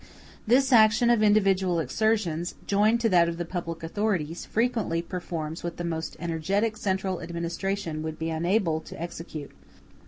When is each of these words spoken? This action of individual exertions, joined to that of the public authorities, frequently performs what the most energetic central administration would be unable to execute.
This 0.47 0.73
action 0.73 1.11
of 1.11 1.21
individual 1.21 1.77
exertions, 1.77 2.55
joined 2.65 2.99
to 3.01 3.09
that 3.09 3.29
of 3.29 3.37
the 3.37 3.45
public 3.45 3.83
authorities, 3.83 4.45
frequently 4.47 4.99
performs 5.03 5.63
what 5.63 5.77
the 5.77 5.83
most 5.83 6.17
energetic 6.19 6.75
central 6.75 7.21
administration 7.21 8.01
would 8.01 8.17
be 8.17 8.31
unable 8.31 8.81
to 8.81 8.99
execute. 8.99 9.51